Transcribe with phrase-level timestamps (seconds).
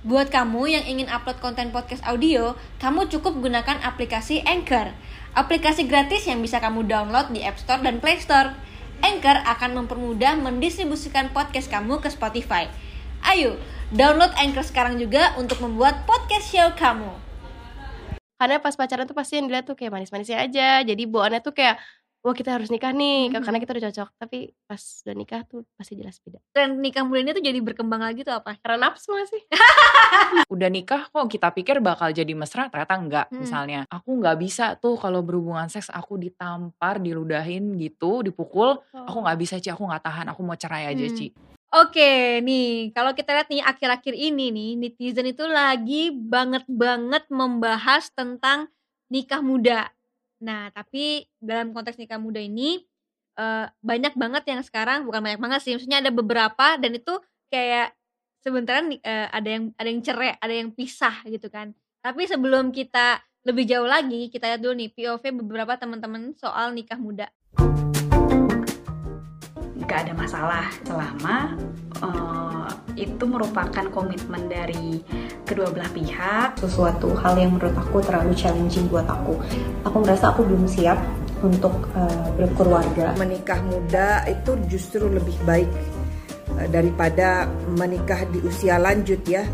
[0.00, 4.96] Buat kamu yang ingin upload konten podcast audio, kamu cukup gunakan aplikasi Anchor.
[5.36, 8.56] Aplikasi gratis yang bisa kamu download di App Store dan Play Store.
[9.04, 12.72] Anchor akan mempermudah mendistribusikan podcast kamu ke Spotify.
[13.20, 13.60] Ayo,
[13.92, 17.28] download Anchor sekarang juga untuk membuat podcast show kamu.
[18.40, 21.76] karena pas pacaran tuh pasti yang dilihat tuh kayak manis-manisnya aja jadi bawaannya tuh kayak
[22.20, 23.40] wah kita harus nikah nih Mhm.
[23.40, 27.18] karena kita udah cocok tapi pas udah nikah tuh pasti jelas beda Tren nikah muda
[27.18, 28.56] ini tuh jadi berkembang lagi tuh apa?
[28.58, 29.42] karena nafsu gak sih
[30.50, 33.40] udah nikah kok kita pikir bakal jadi mesra ternyata enggak Hmm.
[33.40, 39.38] misalnya aku nggak bisa tuh kalau berhubungan seks aku ditampar diludahin gitu dipukul aku nggak
[39.38, 41.14] bisa Ci aku nggak tahan aku mau cerai aja Hmm.
[41.14, 41.28] Ci
[41.70, 48.10] Oke, nih kalau kita lihat nih akhir-akhir ini nih netizen itu lagi banget banget membahas
[48.10, 48.66] tentang
[49.06, 49.86] nikah muda.
[50.40, 52.80] Nah, tapi dalam konteks nikah muda ini
[53.36, 57.20] eh, banyak banget yang sekarang bukan banyak banget sih, maksudnya ada beberapa dan itu
[57.52, 57.92] kayak
[58.40, 61.76] sebenarnya nih, eh, ada yang ada yang cerai, ada yang pisah gitu kan.
[62.00, 67.00] Tapi sebelum kita lebih jauh lagi, kita lihat dulu nih POV beberapa teman-teman soal nikah
[67.00, 67.28] muda.
[69.90, 71.58] nggak ada masalah selama
[71.98, 72.49] eh,
[73.00, 75.00] itu merupakan komitmen dari
[75.48, 79.40] kedua belah pihak sesuatu hal yang menurut aku terlalu challenging buat aku
[79.88, 81.00] aku merasa aku belum siap
[81.40, 85.70] untuk eh, berkeluarga menikah muda itu justru lebih baik
[86.60, 89.44] eh, daripada menikah di usia lanjut ya.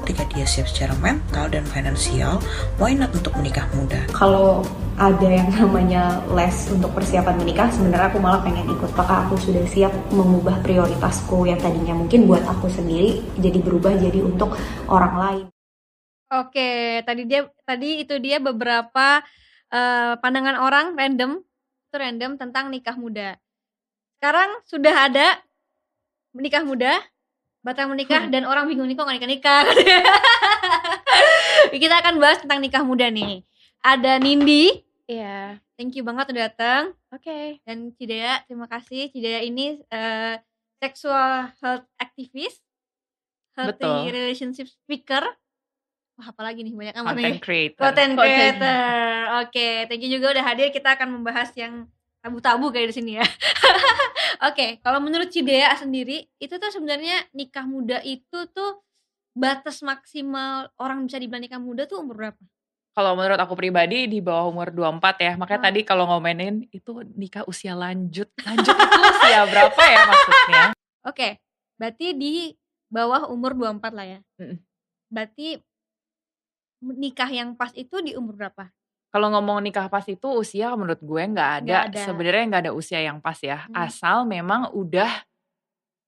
[0.00, 2.40] ketika dia siap secara mental dan finansial,
[2.82, 4.00] why not untuk menikah muda?
[4.10, 4.64] kalau
[5.00, 9.64] ada yang namanya les untuk persiapan menikah sebenarnya aku malah pengen ikut apakah aku sudah
[9.64, 14.52] siap mengubah prioritasku yang tadinya mungkin buat aku sendiri jadi berubah jadi untuk
[14.92, 15.46] orang lain
[16.30, 19.18] Oke, tadi dia tadi itu dia beberapa
[19.66, 23.34] eh, pandangan orang random, itu random tentang nikah muda.
[24.14, 25.42] Sekarang sudah ada
[26.30, 27.02] menikah muda,
[27.66, 29.62] batang menikah dan orang bingung nih kok gak nikah-nikah.
[31.82, 33.42] Kita akan bahas tentang nikah muda nih.
[33.82, 39.10] Ada Nindi, iya thank you banget udah datang oke dan Cidea, terima kasih.
[39.10, 40.38] Cidea ini eh,
[40.80, 42.64] sexual health activist,
[43.54, 44.16] healthy Betul.
[44.16, 45.22] relationship speaker.
[46.16, 47.14] Wah, apalagi nih banyak amat nih.
[47.14, 49.14] content creator Content creator.
[49.44, 50.68] Oke, thank you juga udah hadir.
[50.72, 51.88] Kita akan membahas yang
[52.20, 53.24] tabu-tabu kayak di sini ya.
[54.48, 58.84] Oke, kalau menurut Cidea sendiri, itu tuh sebenarnya nikah muda itu tuh
[59.32, 62.42] batas maksimal orang bisa dibilang nikah muda tuh umur berapa?
[62.90, 65.68] Kalau menurut aku pribadi di bawah umur 24 ya makanya Hmm.
[65.68, 70.64] tadi kalau ngomenin itu nikah usia lanjut lanjut itu usia berapa ya maksudnya
[71.00, 71.40] Oke,
[71.74, 72.52] berarti di
[72.86, 74.20] bawah umur 24 lah ya.
[74.36, 74.60] Mm-mm.
[75.08, 75.56] Berarti
[76.80, 78.68] nikah yang pas itu di umur berapa?
[79.10, 81.98] kalau ngomong nikah pas itu usia menurut gue nggak ada, ada.
[81.98, 83.90] sebenarnya nggak ada usia yang pas ya Hmm.
[83.90, 85.10] asal memang udah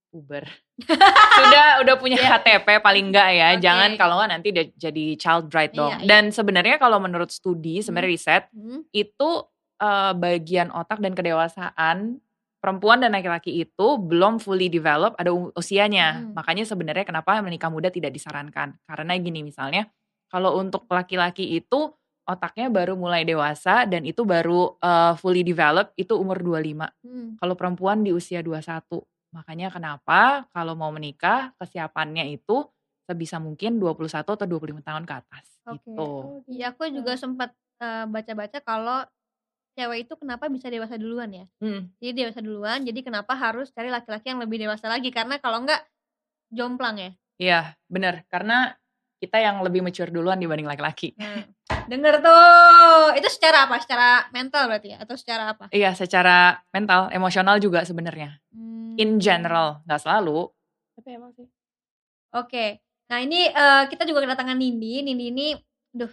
[0.07, 3.61] puber sudah udah punya KTP paling enggak ya Oke.
[3.61, 6.07] jangan kalau nggak nanti jadi child bride dong Iya, iya.
[6.07, 8.81] dan sebenarnya kalau menurut studi sebenarnya riset Hmm?
[8.89, 9.29] itu
[9.75, 12.17] eh, bagian otak dan kedewasaan
[12.57, 16.33] perempuan dan laki-laki itu belum fully develop ada usianya Hmm.
[16.33, 19.85] makanya sebenarnya kenapa menikah muda tidak disarankan karena gini misalnya
[20.27, 26.15] kalau untuk laki-laki itu otaknya baru mulai dewasa dan itu baru eh, fully develop itu
[26.15, 27.35] umur 25 Hmm.
[27.37, 32.63] kalau perempuan di usia 21 makanya kenapa kalau mau menikah kesiapannya itu
[33.03, 35.81] sebisa mungkin 21 atau 25 tahun ke atas Oke.
[35.81, 36.07] gitu
[36.47, 37.51] Iya, aku juga sempat
[37.81, 39.03] eh, baca-baca kalau
[39.73, 41.45] cewek itu kenapa bisa dewasa duluan ya?
[41.57, 41.89] Hmm.
[41.97, 45.09] Jadi dewasa duluan, jadi kenapa harus cari laki-laki yang lebih dewasa lagi?
[45.09, 45.81] Karena kalau enggak
[46.53, 47.11] jomplang ya.
[47.41, 48.23] Iya, bener.
[48.29, 48.69] Karena
[49.17, 51.17] kita yang lebih mature duluan dibanding laki-laki.
[51.17, 51.47] Nah,
[51.89, 53.17] denger tuh.
[53.17, 53.81] Itu secara apa?
[53.81, 54.97] Secara mental berarti ya?
[55.01, 55.71] Atau secara apa?
[55.73, 58.37] Iya, secara mental, emosional juga sebenarnya.
[58.53, 58.82] Hmm.
[58.95, 60.49] In general, nggak selalu.
[60.93, 61.49] tapi emang sih
[62.31, 62.81] Oke.
[63.05, 65.01] Nah, ini eh, kita juga kedatangan Nindi.
[65.01, 65.47] Nindi ini
[65.89, 66.09] duh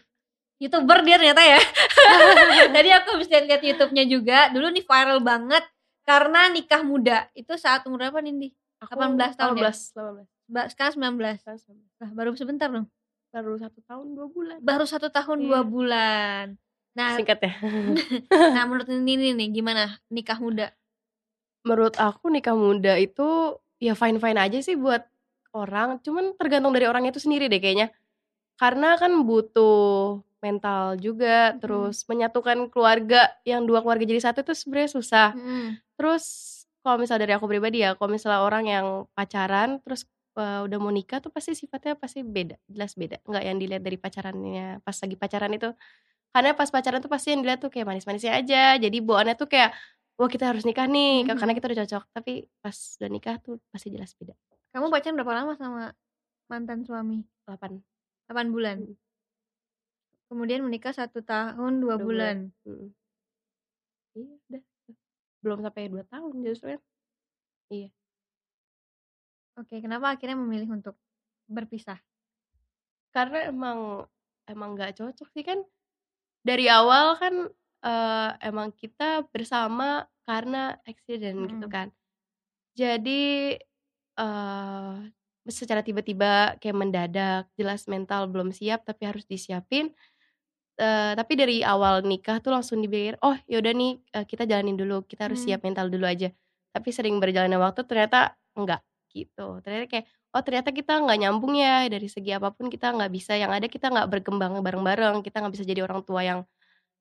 [0.59, 1.57] YouTuber dia ternyata ya.
[2.75, 4.39] Tadi aku habis lihat YouTube-nya juga.
[4.49, 5.65] Dulu nih viral banget
[6.03, 7.25] karena nikah muda.
[7.33, 8.53] Itu saat umur berapa Nindi?
[8.79, 9.73] aku 18 tahun ya?
[9.73, 11.39] 18 18 Ba- Sekarang 19.
[11.39, 12.01] Sekarang 19.
[12.01, 12.87] Nah, baru sebentar dong.
[13.31, 15.47] baru satu tahun dua bulan Baru satu tahun Iya.
[15.47, 16.47] dua bulan.
[16.91, 17.53] Nah, singkat ya
[18.59, 20.75] nah menurut Nindi nih gimana nikah muda?
[21.67, 25.05] Menurut aku nikah muda itu ya fine fine aja sih buat
[25.53, 26.01] orang.
[26.05, 27.91] Cuman tergantung dari orangnya itu sendiri deh kayaknya.
[28.61, 31.61] Karena kan butuh mental juga Mhm.
[31.61, 35.29] terus menyatukan keluarga yang dua keluarga jadi satu itu sebenarnya susah.
[35.37, 35.77] Hmm.
[36.01, 36.25] terus
[36.81, 40.09] kalau misal dari aku pribadi ya kalau misalnya orang yang pacaran terus
[40.41, 43.21] eh, udah mau nikah tuh pasti sifatnya pasti beda jelas beda.
[43.29, 45.69] Nggak yang dilihat dari pacarannya pas lagi pacaran itu.
[46.33, 48.79] Karena pas pacaran tuh pasti yang dilihat tuh kayak manis-manisnya aja.
[48.81, 49.75] Jadi bawaannya tuh kayak
[50.21, 51.41] wah kita harus nikah nih Mhm.
[51.41, 54.37] karena kita udah cocok tapi pas udah nikah tuh pasti jelas beda
[54.71, 55.83] Kamu pacaran berapa lama sama
[56.53, 57.25] mantan suami?
[57.49, 57.83] 8.
[58.29, 58.79] 8 bulan?
[58.87, 58.95] Mhm.
[60.31, 62.37] Kemudian menikah 1 tahun 2 2 bulan.
[62.55, 62.79] bulan?
[62.87, 62.95] Mhm.
[64.19, 64.63] Iya udah,
[65.43, 66.81] belum sampai 2 tahun justru kan.
[67.73, 67.89] Iya.
[69.59, 70.95] Oke, kenapa akhirnya memilih untuk
[71.51, 71.99] berpisah?
[73.15, 74.07] Karena emang
[74.47, 75.59] emang nggak cocok sih kan,
[76.47, 77.51] dari awal kan,
[77.85, 81.73] eee, emang kita bersama karena accident gitu Mhm.
[81.73, 81.91] kan.
[82.79, 83.57] Jadi,
[84.19, 84.95] eee,
[85.51, 89.93] secara tiba-tiba kayak mendadak, jelas mental belum siap tapi harus disiapin,
[90.81, 94.77] eee, tapi dari awal nikah tuh langsung dipikir, "Oh ya udah nih, eee, kita jalanin
[94.81, 95.51] dulu, kita harus Mmm.
[95.51, 96.31] siap mental dulu aja."
[96.75, 99.61] Tapi sering berjalannya waktu ternyata enggak, gitu.
[99.65, 100.07] Ternyata kayak,
[100.37, 103.67] "Oh ternyata kita nggak nyambung ya, dari segi apa pun kita nggak bisa, yang ada
[103.71, 106.41] kita nggak berkembang bareng-bareng, kita nggak bisa jadi orang tua yang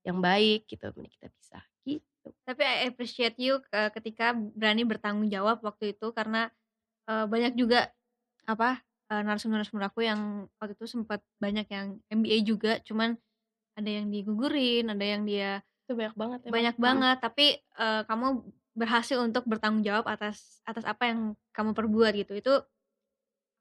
[0.07, 2.34] yang baik," gitu, mending kita pisah, gitu.
[2.48, 6.50] Tapi I appreciate you, ketika berani bertanggung jawab waktu itu karena,
[7.07, 7.92] banyak juga
[8.50, 8.81] apa,
[9.12, 13.18] eee, narasumber-narasumber aku yang waktu itu sempet banyak yang MBA juga, cuman
[13.78, 16.66] ada yang digugurin, ada yang dia Itu banyak banget emang.
[16.66, 17.01] banyak Mhm.
[17.01, 18.28] banget, tapi, eee, kamu
[18.78, 21.19] berhasil untuk bertanggung jawab atas atas apa yang
[21.56, 22.34] kamu perbuat gitu.
[22.40, 22.54] Itu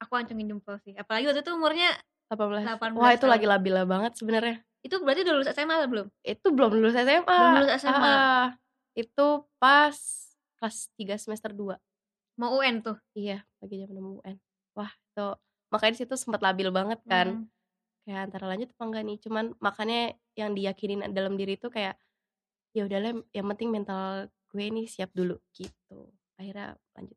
[0.03, 1.97] aku acungin jempol sih, apalagi waktu itu umurnya
[2.31, 2.69] 18.
[2.69, 3.49] 18 Wah itu lagi tahun.
[3.49, 4.68] labil banget sebenarnya.
[4.85, 6.09] Itu berarti udah lulus SMA atau belum?
[6.27, 7.39] Itu belum lulus SMA.
[7.39, 8.15] Belum lulus SMA?
[8.19, 8.59] Heeh.
[8.99, 9.97] Itu pas
[10.59, 11.79] kelas 3 semester 2.
[12.39, 12.99] Mau UN tuh?
[13.17, 14.37] Iya, lagi zaman mau UN.
[14.77, 15.27] Wah itu,
[15.73, 17.29] makanya di situ sempet labil banget kan.
[17.31, 17.49] Mmm.
[18.05, 19.99] Kayak antara lanjut apa enggak nih, cuman makanya
[20.39, 21.97] yang diyakinin dalam diri itu kayak,
[22.77, 26.13] ya udahlah yang penting mental gue nih siap dulu, gitu.
[26.41, 27.17] Akhirnya lanjut.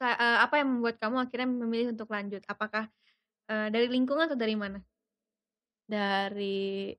[0.00, 2.40] Sa eee, apa yang membuat kamu akhirnya memilih untuk lanjut?
[2.48, 2.88] Apakah,
[3.50, 4.84] eee, dari lingkungan atau dari mana?
[5.92, 6.96] Dari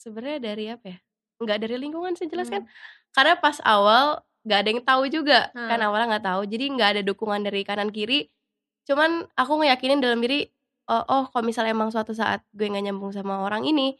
[0.00, 0.98] sebenarnya dari apa ya,
[1.38, 2.72] nggak dari lingkungan sih jelas kan, Mmm.
[3.14, 5.86] karena pas awal nggak ada yang tahu juga, kan Heeh.
[5.86, 8.26] awalnya nggak tahu, jadi nggak ada dukungan dari kanan kiri,
[8.88, 10.48] cuman aku ngeyakinin dalam diri,
[10.90, 13.94] oh oh kalau misalnya emang suatu saat gue nggak nyambung sama orang ini,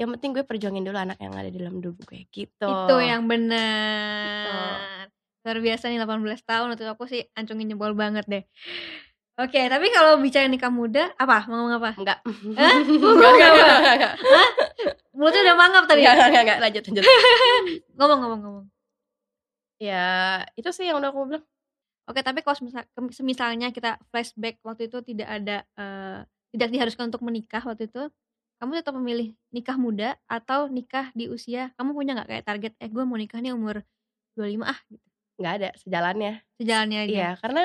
[0.00, 2.66] yang penting gue perjuangin dulu anak yang ada di dalam tubuh gue, gitu.
[2.66, 3.28] Itu yang
[4.24, 4.48] Gitu.
[4.48, 5.06] bener.
[5.44, 8.44] Luar biasa nih 18 tahun, waktu itu aku sih acungin jempol banget deh.
[9.34, 11.42] Oke, tapi kalau bicara nikah muda, apa?
[11.50, 11.90] Mau ngomong apa?
[11.98, 12.18] Enggak.
[12.54, 12.74] Hah?
[13.02, 14.14] Enggak enggak enggak enggak.
[14.22, 14.48] Hah?
[15.10, 16.06] Mulutnya udah mangap tadi?
[16.06, 17.02] Enggak enggak enggak, lanjut lanjut.
[17.98, 18.66] Ngomong ngomong ngomong.
[19.82, 20.06] Ya,
[20.54, 21.44] itu sih yang udah aku bilang.
[22.06, 26.18] Oke, tapi kalau semisal semisalnya kita flashback waktu itu tidak ada, eee,
[26.54, 28.06] tidak diharuskan untuk menikah waktu itu,
[28.62, 32.86] kamu tetap memilih nikah muda atau nikah di usia kamu punya nggak kayak target, "Eh
[32.92, 33.82] gue mau nikah nih umur
[34.38, 35.02] 25 ah," gitu?
[35.42, 36.32] Nggak ada, sejalannya.
[36.60, 37.10] Sejalannya aja?
[37.10, 37.62] Iya, karena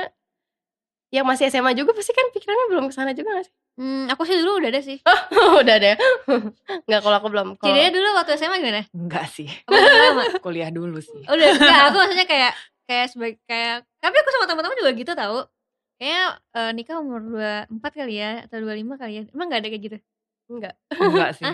[1.09, 3.55] yang masih SMA juga pasti kan pikirannya belum ke sana juga nggak sih?
[3.79, 4.97] Mmm, aku sih dulu udah ada sih.
[5.07, 5.19] Oh,
[5.63, 5.97] udah ada ya?
[6.87, 7.47] Nggak, kalau aku belum.
[7.55, 8.81] Kalau Jadinya dulu waktu SMA gimana?
[8.91, 9.47] Enggak sih.
[9.71, 10.23] Udah lama?
[10.45, 11.23] Kuliah dulu sih.
[11.25, 12.51] Udah, enggak, aku maksudnya kayak
[12.89, 15.37] kayak sebagai kayak tapi aku sama teman-teman juga gitu tahu.
[15.99, 16.23] Kayaknya,
[16.55, 19.23] eee, nikah umur 24 kali ya atau 25 kali ya?
[19.31, 19.97] Emang nggak ada kayak gitu?
[20.51, 20.73] Enggak.
[20.95, 21.47] Enggak sih.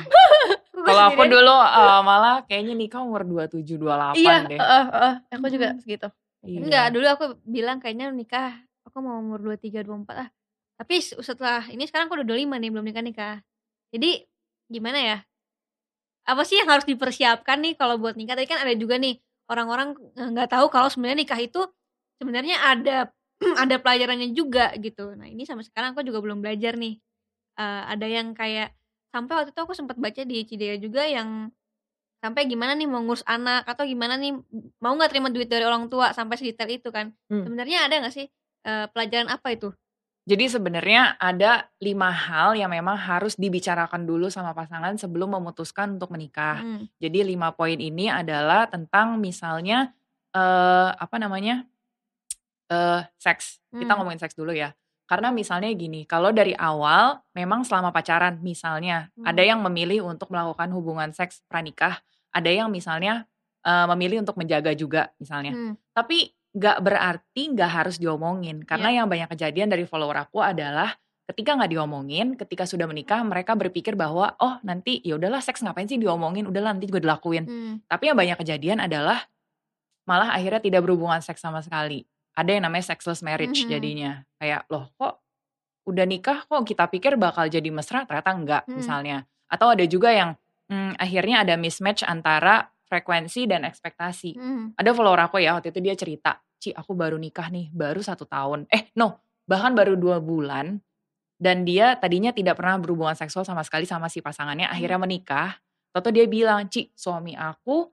[0.75, 4.59] Kalau aku dulu, eee, malah kayaknya nikah umur 27, 28 Iya, deh.
[4.61, 5.81] heeh heeh, aku juga Mhm.
[5.81, 6.07] segitu.
[6.45, 6.93] Enggak, Iya.
[6.93, 8.64] dulu aku bilang kayaknya nikah
[8.95, 10.30] aku mau umur 23, 24 ah.
[10.80, 13.44] Tapi setelah ini sekarang aku udah 25 nih belum nikah-nikah.
[13.92, 14.24] Jadi
[14.71, 15.18] gimana ya,
[16.25, 18.33] apa sih yang harus dipersiapkan nih kalau buat nikah?
[18.38, 19.21] Tadi kan ada juga nih
[19.51, 21.62] orang-orang nggak tahu kalau sebenarnya nikah itu
[22.18, 22.97] sebenarnya ada
[23.62, 25.13] ada pelajarannya juga gitu.
[25.13, 26.98] Nah ini sampai sekarang aku juga belum belajar nih.
[27.59, 28.74] Eee, ada yang kayak
[29.13, 31.51] sampai waktu itu aku sempat baca di Cidea juga yang
[32.24, 34.34] sampai gimana nih mau ngurus anak atau gimana nih
[34.81, 37.13] mau nggak terima duit dari orang tua sampai sedetail itu kan.
[37.29, 37.46] Mmm.
[37.46, 38.27] Sebenarnya ada nggak sih,
[38.65, 39.69] eee, pelajaran apa itu?
[40.25, 46.10] Jadi sebenarnya ada 5 hal yang memang harus dibicarakan dulu sama pasangan sebelum memutuskan untuk
[46.10, 46.65] menikah.
[46.65, 46.88] Mhm.
[46.98, 49.93] Jadi 5 poin ini adalah tentang misalnya,
[50.34, 51.69] eee, apa namanya,
[52.69, 53.63] eee, seks.
[53.79, 54.00] Kita Mmm.
[54.00, 54.75] ngomongin seks dulu ya.
[55.10, 59.48] Karena misalnya gini, kalau dari awal memang selama pacaran misalnya ada Mmm.
[59.48, 62.03] yang memilih untuk melakukan hubungan seks pranikah,
[62.36, 63.25] ada yang misalnya,
[63.65, 65.55] eee, memilih untuk menjaga juga misalnya.
[65.55, 65.77] Mmm.
[65.95, 68.97] Tapi nggak berarti nggak harus diomongin, karena Iya.
[69.03, 70.95] yang banyak kejadian dari follower aku adalah
[71.27, 75.89] ketika nggak diomongin, ketika sudah menikah mereka berpikir bahwa, "Oh nanti ya udahlah seks ngapain
[75.89, 77.74] sih diomongin, udahlah nanti juga dilakuin." Mmm.
[77.91, 79.25] Tapi yang banyak kejadian adalah
[80.05, 82.05] malah akhirnya tidak berhubungan seks sama sekali.
[82.38, 83.69] Ada yang namanya sexless marriage Mhm.
[83.71, 84.12] jadinya.
[84.38, 85.24] Kayak, "Loh kok
[85.89, 88.75] udah nikah kok kita pikir bakal jadi mesra ternyata enggak," Mhm.
[88.77, 89.17] misalnya.
[89.50, 90.38] Atau ada juga yang,
[90.69, 94.32] mmm, akhirnya ada mismatch antara frekuensi dan ekspektasi.
[94.36, 94.75] Mhm.
[94.80, 98.25] Ada follower aku ya waktu itu dia cerita, "Ci aku baru nikah nih, baru 1
[98.30, 100.80] tahun." Eh no, bahkan baru 2 bulan
[101.42, 104.72] dan dia tadinya tidak pernah berhubungan seksual sama sekali sama si pasangannya, Mmm.
[104.72, 105.60] akhirnya menikah.
[105.96, 107.89] Tau-tau dia bilang, "Ci suami aku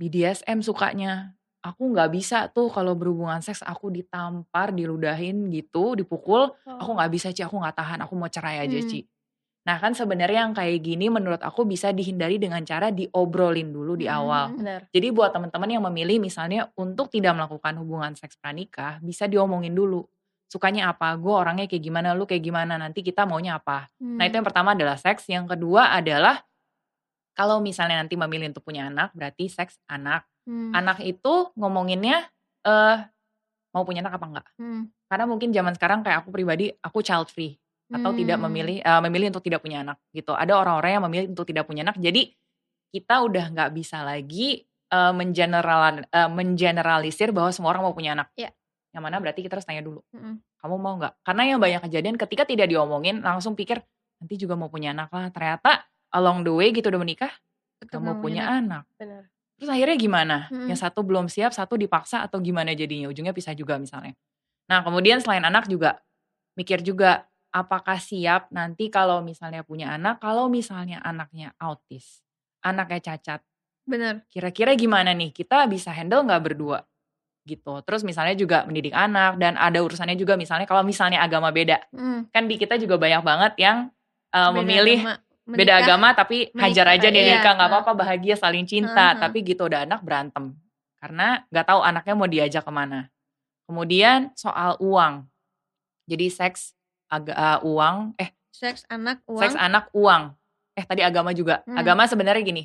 [0.00, 1.34] BDSM sukanya."
[1.66, 6.96] aku nggak bisa tuh kalau berhubungan seks aku ditampar, diludahin gitu, dipukul, aku Oh.
[6.96, 8.86] nggak bisa Ci, aku nggak tahan, aku mau cerai aja Mmm.
[8.86, 9.08] Ci.
[9.66, 14.06] Nah kan sebenarnya yang kayak gini menurut aku bisa dihindari dengan cara diobrolin dulu di
[14.06, 14.44] Mhm awal.
[14.54, 14.58] mhm.
[14.62, 14.80] Benar.
[14.94, 20.06] Jadi buat teman-teman yang memilih misalnya untuk tidak melakukan hubungan seks pranikah, bisa diomongin dulu.
[20.46, 21.18] Sukanya apa?
[21.18, 23.90] Gue orangnya kayak gimana, lu kayak gimana, nanti kita maunya apa.
[23.98, 24.38] Nah itu Mmm.
[24.38, 26.46] yang pertama adalah seks, yang kedua adalah
[27.36, 30.24] kalau misalnya nanti memilih untuk punya anak, berarti seks anak.
[30.48, 30.72] Mmm.
[30.72, 32.30] Anak itu ngomonginnya,
[32.64, 32.96] eee,
[33.74, 34.46] mau punya anak apa enggak.
[34.58, 34.82] Mmm.
[35.10, 37.58] Karena mungkin zaman sekarang kayak aku pribadi, aku child free
[37.94, 38.46] atau tidak Mmm.
[38.50, 40.32] memilih eee, memilih untuk tidak punya anak gitu.
[40.36, 42.30] Ada orang-orang yang memilih untuk tidak punya anak, jadi
[42.94, 48.30] kita udah nggak bisa lagi, eee, mengeneral eee, mengeneralisir bahwa semua orang mau punya anak.
[48.38, 48.50] Iya.
[48.96, 50.40] Yang mana berarti kita harus tanya dulu, Mhm.
[50.62, 53.82] "Kamu mau nggak?" Karena yang banyak kejadian ketika tidak diomongin langsung pikir,
[54.22, 55.84] "Nanti juga mau punya anak lah." Ternyata
[56.16, 57.32] along the way gitu udah menikah,
[57.98, 58.84] mau mau punya punya anak.
[59.00, 59.24] Benar.
[59.60, 60.38] Terus akhirnya gimana?
[60.52, 60.68] Mhm.
[60.72, 63.08] Yang satu belum siap, satu dipaksa atau gimana jadinya?
[63.12, 64.14] Ujungnya pisah juga misalnya.
[64.70, 66.00] Nah kemudian selain anak juga,
[66.58, 72.20] mikir juga, apakah siap nanti kalau misalnya punya anak, kalau misalnya anaknya autis,
[72.60, 73.40] anaknya cacat,
[73.88, 74.20] Bener.
[74.28, 75.32] kira-kira gimana nih?
[75.32, 76.84] Kita bisa handle nggak berdua?
[77.48, 77.72] Gitu.
[77.86, 81.80] Terus misalnya juga mendidik anak dan ada urusannya juga misalnya kalau misalnya agama beda.
[81.94, 82.28] Mmm.
[82.34, 83.88] Kan di kita juga banyak banget yang,
[84.34, 85.14] eee, Beda memilih agama,
[85.46, 89.14] beda agama tapi hajar menikah aja deh iya, nikah, nggak apa-apa bahagia saling cinta.
[89.14, 89.22] Heeh.
[89.22, 90.52] Tapi gitu udah anak berantem.
[91.00, 93.08] Karena nggak tahu anaknya mau diajak ke mana.
[93.64, 95.24] Kemudian soal uang.
[96.06, 96.75] Jadi seks,
[97.12, 99.60] aga eee, uang eh Seks, anak, seks, uang.
[99.60, 100.22] anak, uang.
[100.72, 101.60] Eh tadi agama juga.
[101.68, 101.76] Mmm.
[101.76, 102.64] Agama sebenarnya gini,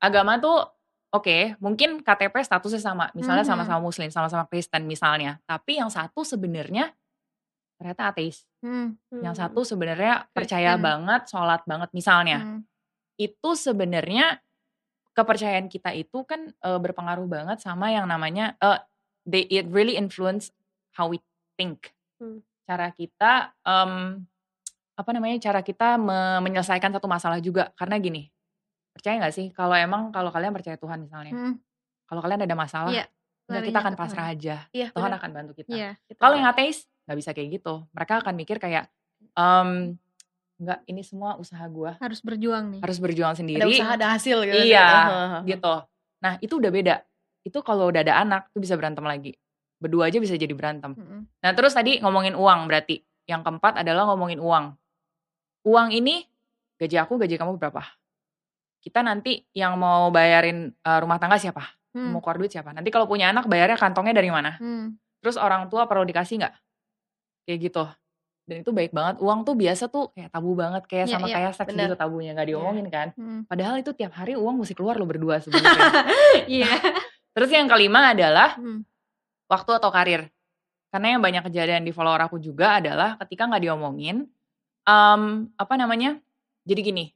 [0.00, 0.64] agama tuh
[1.12, 3.50] oke, mungkin KTP statusnya sama, misalnya Mhm.
[3.52, 5.36] sama-sama muslim, sama-sama Kristen misalnya.
[5.44, 6.92] Tapi yang satu sebenarnya
[7.76, 8.42] ternyata ateis.
[8.64, 9.20] Mmm.
[9.20, 9.42] Yang Mmm.
[9.44, 10.84] satu sebenarnya percaya Kristen.
[10.88, 12.38] banget, sholat banget misalnya.
[12.44, 12.60] Mmm.
[13.20, 14.40] Itu sebenarnya
[15.12, 18.80] kepercayaan kita itu kan, eee, berpengaruh banget sama yang namanya eee,
[19.28, 20.48] they it really influence
[20.96, 21.20] how we
[21.60, 21.92] think.
[22.16, 22.40] Mmm.
[22.68, 24.28] Cara kita, mmm,
[25.00, 27.72] apa namanya, cara kita me menyelesaikan satu masalah juga.
[27.72, 28.28] Karena gini,
[28.92, 31.56] percaya nggak sih kalau emang kalau kalian percaya Tuhan misalnya, Mhm.
[32.04, 33.04] kalau kalian ada masalah, Iya,
[33.48, 35.72] udah kita akan pasrah aja, Iya, Tuhan akan bantu kita.
[36.12, 37.74] Gitu Kalau yang ateis, nggak bisa kayak gitu.
[37.96, 38.84] Mereka akan mikir kayak,
[39.32, 39.96] mmm,
[40.60, 42.80] "Enggak, ini semua usaha gua." Harus berjuang nih.
[42.84, 43.64] Harus berjuang Ada sendiri.
[43.80, 44.60] usaha, ada hasil gitu.
[44.68, 45.42] Iya, heeh.
[45.56, 45.74] gitu.
[46.20, 46.96] Nah itu udah beda.
[47.48, 49.32] Itu kalau udah ada anak, itu bisa berantem lagi.
[49.78, 50.94] Berdua aja bisa jadi berantem.
[50.94, 51.20] Mhm.
[51.38, 52.98] Nah terus tadi ngomongin uang berarti.
[53.28, 54.72] Yang keempat adalah ngomongin uang.
[55.68, 56.24] Uang ini,
[56.80, 57.84] gaji aku, gaji kamu berapa?
[58.80, 61.60] Kita nanti yang mau bayarin, eee, rumah tangga siapa?
[61.92, 62.08] Mmm.
[62.14, 62.72] Mau keluar duit siapa?
[62.72, 64.56] Nanti kalau punya anak bayarnya kantongnya dari mana?
[64.56, 64.96] Mmm.
[65.20, 66.54] Terus orang tua perlu dikasih nggak?
[67.44, 67.84] Kayak gitu.
[68.48, 69.20] Dan itu baik banget.
[69.20, 71.34] Uang tuh biasa tuh kayak tabu banget, kayak Iya sama iya.
[71.36, 71.84] kayak seks Bener.
[71.92, 72.52] gitu tabunya, nggak Iya.
[72.56, 73.08] diomongin kan.
[73.12, 73.40] Mhm.
[73.44, 75.92] Padahal itu tiap hari uang mesti keluar loh berdua sebenarnya.
[76.48, 76.70] Iya.
[77.36, 78.88] Terus yang kelima adalah Mhm.
[79.50, 80.28] Waktu atau karir.
[80.92, 84.28] Karena yang banyak kejadian di follower aku juga adalah ketika nggak diomongin,
[84.88, 86.18] mmm, apa namanya,
[86.68, 87.06] jadi gini,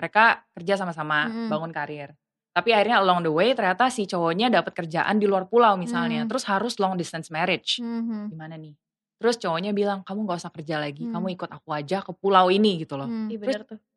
[0.00, 1.48] mereka kerja sama-sama, Mhm.
[1.52, 2.10] bangun karir.
[2.56, 6.30] Tapi akhirnya along the way ternyata si cowoknya dapat kerjaan di luar pulau misalnya, Mmm.
[6.32, 7.80] terus harus long distance marriage.
[7.80, 8.32] Mhm.
[8.32, 8.74] Gimana nih?
[9.22, 11.12] Terus cowoknya bilang, "Kamu nggak usah kerja lagi, Mmm.
[11.14, 13.08] kamu ikut aku aja ke pulau ini," gitu loh.
[13.30, 13.56] Iya Terus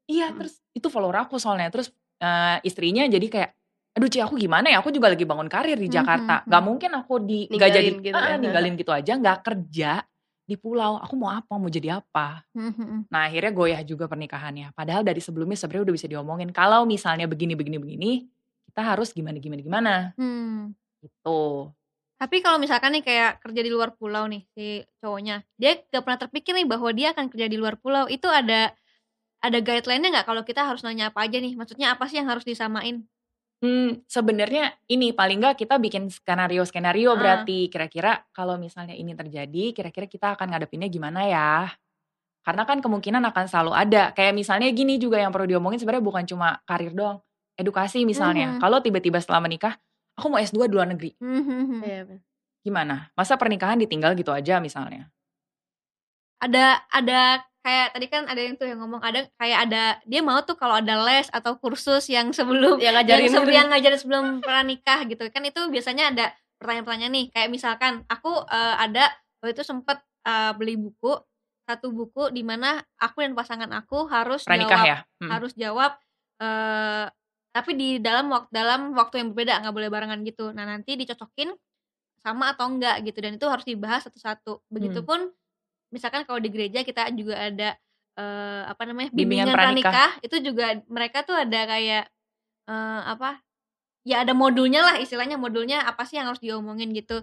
[0.09, 0.37] iya, Mhm.
[0.39, 1.69] terus itu follower aku soalnya.
[1.73, 1.91] Terus,
[2.23, 3.51] eee, istrinya jadi kayak,
[3.97, 4.77] "Aduh Ci aku gimana ya?
[4.83, 6.45] Aku juga lagi bangun karir di Mhm Jakarta.
[6.45, 6.47] mhm.
[6.49, 8.37] Nggak mungkin aku di nggak jadi gitu heeh, ya.
[8.41, 9.91] ninggalin gitu aja, nggak kerja
[10.45, 10.97] di pulau.
[11.01, 11.57] Aku mau apa?
[11.57, 13.09] Mau jadi apa?" Mhm mhm.
[13.13, 14.73] Nah akhirnya goyah juga pernikahannya.
[14.77, 18.11] Padahal dari sebelumnya sebenarnya udah bisa diomongin, kalau misalnya begini begini begini,
[18.69, 19.93] kita harus gimana gimana gimana.
[20.17, 20.73] Mmm.
[21.03, 21.73] Gitu.
[22.21, 26.19] Tapi kalau misalkan nih kayak kerja di luar pulau nih si cowoknya, dia nggak pernah
[26.19, 28.75] terpikir nih bahwa dia akan kerja di luar pulau, itu ada
[29.41, 31.55] ada guideline-nya nggak kalau kita harus nanya apa aja nih?
[31.55, 33.07] Maksudnya apa sih yang harus disamain?
[33.59, 37.19] Mmm, sebenarnya ini paling nggak kita bikin skenario-skenario Heeh.
[37.19, 37.59] berarti.
[37.67, 41.67] Kira-kira kalau misalnya ini terjadi, kira-kira kita akan ngadepinnya gimana ya?
[42.43, 44.15] Karena kan kemungkinan akan selalu ada.
[44.15, 47.19] Kayak misalnya gini juga yang perlu diomongin sebenarnya bukan cuma karir doang,
[47.59, 48.55] edukasi misalnya.
[48.55, 48.63] Mhm.
[48.63, 49.75] Kalau tiba-tiba setelah menikah,
[50.15, 51.11] aku mau S2 di luar negeri.
[51.19, 51.79] Mhm mhm.
[51.83, 52.23] Iya bener.
[52.63, 52.95] Gimana?
[53.15, 55.11] Masa pernikahan ditinggal gitu aja misalnya?
[56.39, 60.39] Ada ada kayak tadi kan ada yang tuh yang ngomong ada kayak ada dia mau
[60.47, 63.55] tuh kalau ada les atau kursus yang sebelum Yang yang ngajarin sebe gitu.
[63.55, 65.23] yang ngajarin sebelum pranikah gitu.
[65.33, 66.25] Kan itu biasanya ada
[66.59, 69.05] pertanyaan-pertanyaan nih, kayak misalkan aku, eee, ada
[69.39, 69.97] waktu itu sempet,
[70.27, 71.15] eee, beli buku,
[71.67, 74.97] satu buku di mana aku dan pasangan aku harus Pranikah jawab ya?
[75.21, 75.39] Mhm.
[75.39, 75.95] harus jawab,
[76.41, 77.05] eee,
[77.55, 80.51] tapi di dalam wak dalam waktu yang berbeda, nggak boleh barengan gitu.
[80.55, 81.51] Nah nanti dicocokin
[82.23, 84.63] sama atau enggak gitu dan itu harus dibahas satu-satu.
[84.79, 85.09] Mmm.
[85.09, 85.31] Begitupun
[85.93, 87.69] misalkan kalau di gereja kita juga ada,
[88.17, 89.93] eee, apa namanya, Bimbingan bimbingan pranikah.
[89.93, 92.03] pranikah, itu juga mereka tuh ada kayak,
[92.69, 93.41] eee, apa,
[94.07, 97.21] ya ada modulnya lah istilahnya modulnya apa sih yang harus diomongin gitu.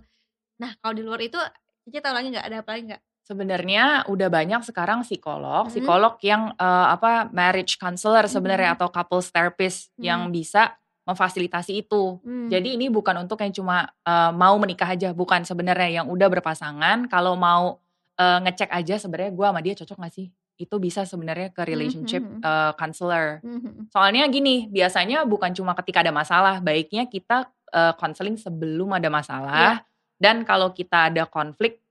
[0.63, 1.39] Nah kalau di luar itu
[1.87, 3.03] Cici tahu lagi nggak ada apa lagi nggak?
[3.27, 5.73] Sebenarnya udah banyak sekarang psikolog, Mhm.
[5.75, 8.79] psikolog yang eh, apa marriage counselor sebenarnya Mhm.
[8.79, 10.75] atau couples therapist yang bisa
[11.07, 12.19] memfasilitasi itu.
[12.23, 12.51] Hmm.
[12.51, 17.07] Jadi ini bukan untuk yang cuma eh, mau menikah aja, bukan sebenarnya yang udah berpasangan
[17.11, 17.79] kalau mau
[18.17, 20.27] eh, ngecek aja sebenarnya gua sama dia cocok gak sih?
[20.57, 22.41] Itu bisa sebenarnya ke relationship Mhm.
[22.41, 23.45] eh, counselor.
[23.45, 23.93] Mhm.
[23.93, 29.83] Soalnya gini, biasanya bukan cuma ketika ada masalah, baiknya kita eh, counseling sebelum ada masalah.
[30.17, 31.83] Dan kalau kita ada konflik,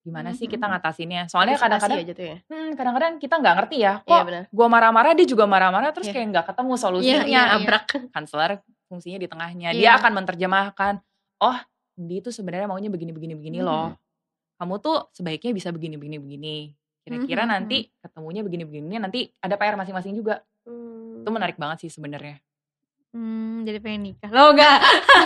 [0.00, 1.28] gimana sih kita ngatasinnya?
[1.28, 2.40] Soalnya kadang-kadang, ya.
[2.48, 4.00] hmm, kadang-kadang kita nggak ngerti ya.
[4.02, 4.42] Iya Kok benar.
[4.50, 6.14] gua marah-marah, dia juga marah-marah, terus Iya.
[6.16, 7.22] kayak nggak ketemu Iya, solusinya.
[7.28, 7.54] iya, iya.
[7.60, 7.84] abrak.
[8.10, 8.50] Counselor
[8.88, 9.68] fungsinya di tengahnya.
[9.76, 9.78] Iya.
[9.78, 10.94] Dia akan menerjemahkan,
[11.44, 11.58] oh
[11.94, 13.94] dia tuh sebenarnya maunya begini-begini-begini loh.
[14.58, 16.74] Kamu tuh sebaiknya bisa begini-begini-begini.
[17.06, 20.42] Kira-kira Mhm, nanti ketemunya begini-begini, nanti ada PR masing-masing juga.
[20.66, 21.22] Hmm.
[21.22, 22.42] Itu menarik banget sih sebenarnya.
[23.14, 24.28] Hmm, jadi pengen nikah.
[24.28, 24.78] Lo enggak.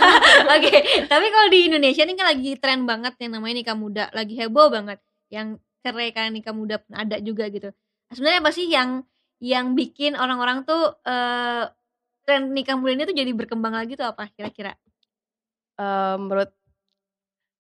[0.55, 0.77] Oke,
[1.11, 4.71] tapi kalau di Indonesia ini kan lagi tren banget yang namanya nikah muda, lagi heboh
[4.71, 5.03] banget.
[5.33, 7.75] Yang cerai karena nikah muda pun ada juga gitu.
[7.75, 9.03] Nah, sebenarnya apa sih yang
[9.43, 11.67] yang bikin orang-orang tuh eh
[12.23, 14.79] tren nikah muda ini tuh jadi berkembang lagi tuh apa kira-kira?
[15.83, 16.55] Eh, menurut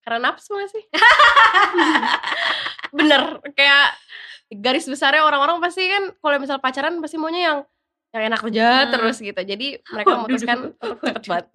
[0.02, 0.84] karena nafsu gak sih?
[2.98, 3.86] Bener, kayak
[4.52, 7.58] garis besarnya orang-orang pasti kan kalau misal pacaran pasti maunya yang
[8.12, 8.90] yang enak aja Hmm.
[8.92, 9.40] terus gitu.
[9.40, 10.18] Jadi mereka Waduh.
[10.20, 11.46] memutuskan untuk cepet banget.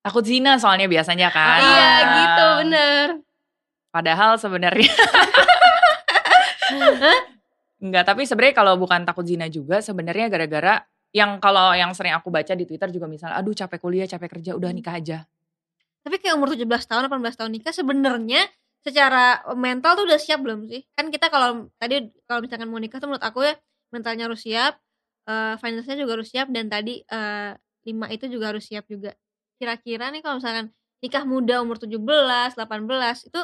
[0.00, 1.58] Takut zina soalnya biasanya kan.
[1.58, 3.06] Iya gitu, bener.
[3.90, 4.86] Padahal sebenarnya
[7.80, 12.30] Enggak, tapi sebenarnya kalau bukan takut zina juga sebenarnya gara-gara yang kalau yang sering aku
[12.30, 15.18] baca di Twitter juga misalnya aduh capek kuliah, capek kerja, udah nikah aja.
[16.00, 18.48] Tapi kayak umur 17 tahun, 18 tahun nikah sebenarnya
[18.80, 20.80] secara mental tuh udah siap belum sih?
[20.96, 23.54] Kan kita kalau tadi kalau misalkan mau nikah tuh menurut aku ya
[23.92, 24.80] mentalnya harus siap,
[25.28, 27.52] eh finance-nya juga harus siap dan tadi eh
[27.84, 29.12] lima itu juga harus siap juga.
[29.60, 30.72] Kira-kira nih kalau misalkan
[31.04, 33.40] nikah muda umur 17, 18 itu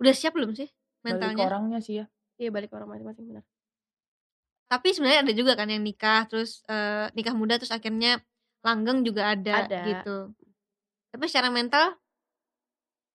[0.00, 0.66] udah siap belum sih
[1.04, 1.44] Balik mentalnya?
[1.46, 2.06] orangnya sih ya.
[2.40, 3.44] Iya balik orang masing-masing bener.
[4.70, 8.22] Tapi sebenarnya ada juga kan yang nikah terus eh nikah muda terus akhirnya
[8.64, 9.82] langgeng juga ada, Ada.
[9.86, 10.16] gitu.
[11.10, 11.98] Tapi secara mental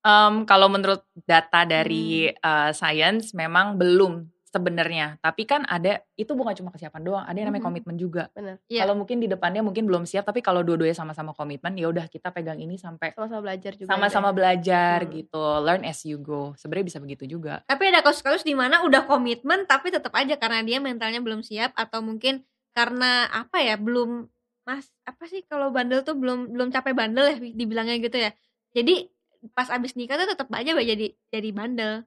[0.06, 2.38] Em, kalau menurut data dari Hmm.
[2.38, 5.18] eh, science memang belum sebenarnya.
[5.18, 7.70] Tapi kan ada itu bukan cuma kesiapan doang, ada yang namanya Mhm.
[7.74, 8.24] komitmen juga.
[8.32, 8.62] Bener.
[8.70, 8.86] Iya.
[8.86, 12.30] Kalau mungkin di depannya mungkin belum siap, tapi kalau dua-duanya sama-sama komitmen, ya udah kita
[12.30, 13.90] pegang ini sampai Sama-sama belajar juga.
[13.90, 14.36] sama-sama deh.
[14.38, 15.12] belajar Hmm.
[15.12, 15.44] gitu.
[15.60, 16.54] Learn as you go.
[16.56, 17.66] Sebenarnya bisa begitu juga.
[17.66, 21.74] Tapi ada kasus-kasus di mana udah komitmen tapi tetap aja karena dia mentalnya belum siap
[21.74, 24.30] atau mungkin karena apa ya belum
[24.66, 28.34] mas apa sih kalau bandel tuh belum belum capek bandel ya dibilangnya gitu ya.
[28.74, 29.08] Jadi
[29.54, 32.04] pas abis nikah tuh tetap aja jadi jadi bandel.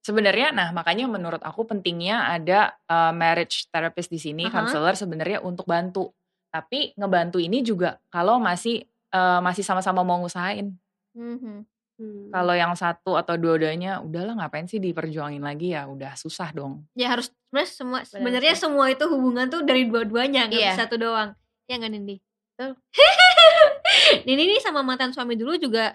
[0.00, 4.52] Sebenarnya, nah makanya menurut aku pentingnya ada uh, marriage therapist di sini, Aha.
[4.52, 6.16] counselor sebenarnya untuk bantu.
[6.48, 8.80] Tapi ngebantu ini juga kalau masih
[9.12, 10.72] uh, masih sama-sama mau ngusahain.
[11.12, 11.68] Mhm.
[12.00, 12.32] Hmm.
[12.32, 16.88] Kalau yang satu atau dua-duanya, udahlah ngapain sih diperjuangin lagi ya, udah susah dong.
[16.96, 20.96] Ya harus sebenarnya semua Benar sebenarnya semua itu hubungan tuh dari dua-duanya nggak bisa satu
[20.96, 21.36] doang.
[21.70, 22.16] Ya nggak Nindi?
[22.58, 22.74] Betul.
[24.26, 25.94] Nindi nih sama mantan suami dulu juga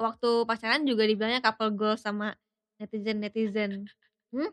[0.00, 2.32] waktu pacaran juga dibilangnya couple goals sama
[2.80, 3.72] netizen netizen.
[4.32, 4.48] Hmm?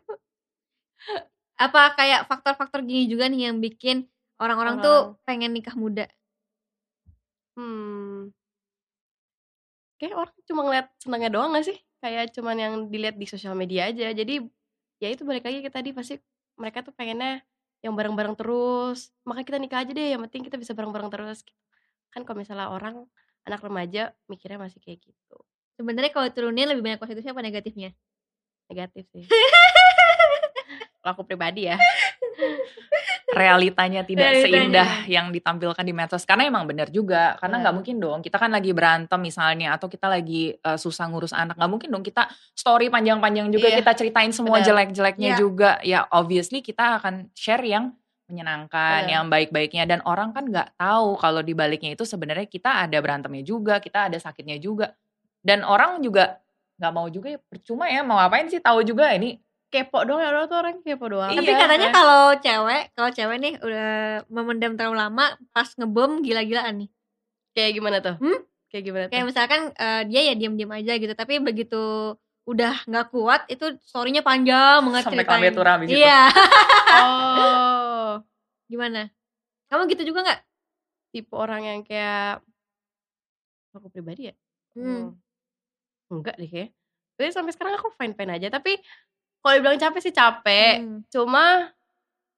[1.56, 4.04] Apa kayak faktor-faktor gini juga nih yang bikin
[4.36, 6.04] orang-orang tuh pengen nikah muda?
[7.56, 8.28] Hmm.
[9.96, 11.78] Kayak orang cuma ngeliat senangnya doang gak sih?
[12.04, 14.12] Kayak cuman yang dilihat di sosial media aja.
[14.12, 14.44] Jadi
[15.00, 16.20] ya itu balik lagi ke tadi pasti
[16.60, 17.40] mereka tuh pengennya
[17.80, 19.12] yang bareng-bareng terus.
[19.24, 21.40] Makanya kita nikah aja deh, yang penting kita bisa bareng-bareng terus.
[21.44, 21.60] gitu.
[22.12, 23.06] Kan kalau misalnya orang
[23.48, 25.36] anak remaja mikirnya masih kayak gitu.
[25.80, 27.90] Sebenarnya kalau turunin lebih banyak positifnya apa negatifnya?
[28.68, 29.24] Negatif sih.
[31.00, 31.80] Kalau aku pribadi ya.
[33.30, 34.50] Realitanya tidak Realitanya.
[34.50, 36.26] seindah yang ditampilkan di medsos.
[36.26, 37.62] Karena emang bener juga, karena Bener.
[37.62, 38.18] nggak mungkin dong.
[38.20, 42.02] Kita kan lagi berantem misalnya, atau kita lagi uh, susah ngurus anak, nggak mungkin dong
[42.02, 43.78] kita story panjang-panjang juga Iya.
[43.82, 44.66] kita ceritain semua Benar.
[44.66, 45.38] jelek-jeleknya Iya.
[45.38, 45.70] juga.
[45.86, 47.94] Ya obviously kita akan share yang
[48.26, 49.10] menyenangkan, Benar.
[49.10, 53.42] yang baik-baiknya dan orang kan nggak tahu kalau di baliknya itu sebenarnya kita ada berantemnya
[53.42, 54.94] juga, kita ada sakitnya juga.
[55.42, 56.38] Dan orang juga
[56.80, 59.36] nggak mau juga ya percuma ya mau ngapain sih tahu juga ini
[59.70, 61.30] Kepo doang ya orang tuh orang kepo doang.
[61.30, 61.94] Tapi Iya, katanya kan?
[61.94, 63.90] kalau cewek, kalau cewek nih udah
[64.26, 66.90] memendam terlalu lama, pas ngebom gila-gilaan nih.
[67.50, 68.16] Kayak gimana tuh?
[68.18, 68.38] Hmm?
[68.66, 69.12] Kayak gimana tuh?
[69.14, 71.82] Kayak misalkan eh, dia ya diam-diam aja gitu, tapi begitu
[72.44, 75.38] udah nggak kuat itu storynya panjang banget Sampai ceritain.
[75.38, 76.02] kami turam di situ.
[76.02, 76.20] Iya.
[76.90, 78.12] Oh.
[78.70, 79.06] Gimana?
[79.66, 80.40] Kamu gitu juga nggak?
[81.10, 82.38] tipe orang yang kayak
[83.70, 84.34] aku pribadi ya
[84.70, 85.10] Hmm.
[86.06, 86.22] Hmm.
[86.22, 86.70] enggak deh kayak
[87.18, 88.78] jadi sampai sekarang aku fine fine aja tapi
[89.40, 91.00] kalau dibilang capek sih capek Hmm.
[91.08, 91.72] cuma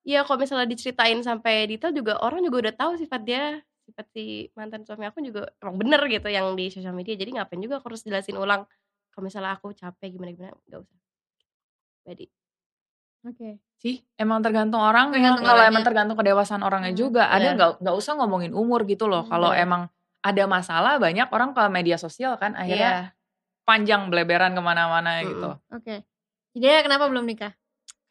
[0.02, 3.44] ya kalau misalnya diceritain sampai detail juga orang juga udah tahu sifat dia
[3.82, 7.18] sifat si mantan suami aku juga emang bener gitu yang di sosial media.
[7.18, 8.62] Jadi ngapain juga aku harus jelasin ulang
[9.10, 10.98] kalau misalnya aku capek gimana-gimana, nggak usah.
[12.06, 12.26] Jadi
[13.22, 13.62] Oke.
[13.78, 15.34] Sih, emang tergantung orangnya.
[15.34, 17.22] Tergantung Kalau emang tergantung kedewasaan orangnya Hmm, juga.
[17.30, 19.22] Ada nggak nggak usah ngomongin umur gitu loh.
[19.22, 19.86] Hmm, Kalau emang
[20.22, 23.14] ada masalah banyak orang ke media sosial kan akhirnya
[23.66, 25.26] panjang beleberan ke mana-mana Mm-mm.
[25.30, 25.50] gitu.
[25.70, 25.96] Oke.
[26.52, 27.52] Jadi kenapa belum nikah?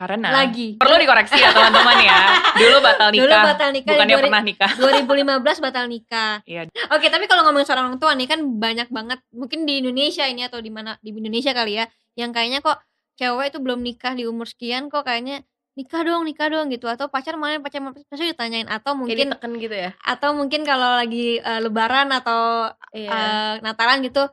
[0.02, 0.82] Karena Lagi.
[0.82, 2.18] perlu dikoreksi ya teman-teman ya.
[2.62, 3.22] Dulu batal nikah.
[3.22, 4.72] Dulu batal nikah Bukannya di pernah nikah.
[4.82, 6.34] 2015 batal nikah.
[6.50, 6.62] Iya.
[6.90, 10.50] Oke, tapi kalau ngomongin seorang orang tua nih kan banyak banget mungkin di Indonesia ini
[10.50, 11.86] atau di mana di Indonesia kali ya
[12.18, 12.82] yang kayaknya kok
[13.22, 15.46] cewek itu belum nikah di umur sekian kok kayaknya
[15.78, 19.72] nikah dong, nikah dong gitu atau pacar malah pacar pasti ditanyain atau mungkin ditekan gitu
[19.72, 19.96] ya.
[20.04, 23.08] atau mungkin kalau lagi eh, lebaran atau Iya.
[23.08, 24.28] eh, Natalan gitu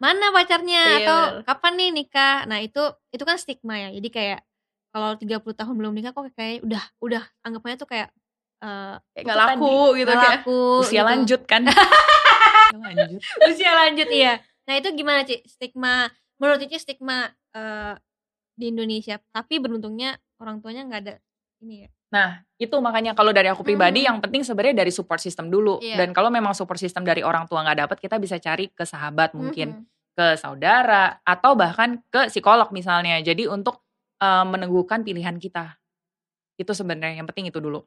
[0.00, 1.42] mana pacarnya Iya, atau bener.
[1.44, 2.82] kapan nih nikah nah itu
[3.12, 4.40] itu kan stigma ya jadi kayak
[4.90, 8.08] kalau 30 tahun belum nikah kok kayak udah udah anggapannya tuh kayak
[8.60, 10.40] eh nggak laku gitu nggak kayak.
[10.42, 11.08] laku Usia gitu.
[11.08, 11.62] lanjut kan.
[12.70, 13.20] Usia lanjut.
[13.46, 14.34] usia lanjut iya
[14.64, 16.06] nah itu gimana Ci stigma
[16.38, 17.94] menurut Cici stigma eh,
[18.54, 21.14] di Indonesia tapi beruntungnya orang tuanya nggak ada
[21.60, 24.08] ini ya Nah, itu makanya kalau dari aku pribadi Hmm.
[24.14, 25.78] yang penting sebenarnya dari support system dulu.
[25.78, 25.94] Iya.
[26.02, 29.30] Dan kalau memang support system dari orang tua nggak dapet, kita bisa cari ke sahabat
[29.32, 29.84] mungkin, Mhm.
[30.18, 33.18] ke saudara atau bahkan ke psikolog misalnya.
[33.22, 33.82] Jadi untuk
[34.20, 35.80] eh, meneguhkan pilihan kita.
[36.60, 37.80] Itu sebenarnya yang penting itu dulu.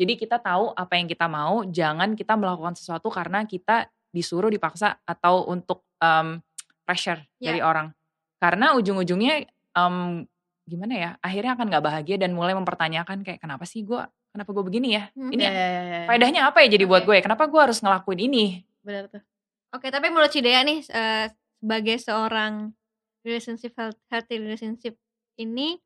[0.00, 4.96] Jadi kita tahu apa yang kita mau, jangan kita melakukan sesuatu karena kita disuruh dipaksa
[5.04, 6.40] atau untuk em,
[6.88, 7.52] pressure Iya.
[7.52, 7.92] dari orang.
[8.40, 9.44] Karena ujung-ujungnya
[9.76, 10.24] em,
[10.64, 11.10] gimana ya?
[11.20, 15.08] Akhirnya akan nggak bahagia dan mulai mempertanyakan kayak kenapa sih gue, kenapa gue begini ya?
[15.12, 15.30] Hmm.
[15.30, 16.06] Ini Iya, iya, iya, iya.
[16.06, 17.16] faedahnya apa ya jadi buat Oke.
[17.16, 17.24] gue?
[17.24, 18.44] Kenapa gue harus ngelakuin ini?
[18.80, 19.22] Benar tuh.
[19.70, 22.74] Oke, tapi menurut Cidea nih sebagai seorang
[23.22, 24.94] relationship health- healthy relationship
[25.36, 25.78] ini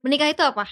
[0.00, 0.66] menikah itu apa?